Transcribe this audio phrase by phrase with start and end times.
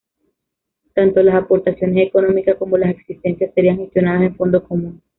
[0.95, 4.99] Tanto las aportaciones económicas como las existencias serían gestionadas en un fondo común.